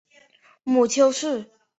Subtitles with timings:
[0.63, 1.51] 母丘氏。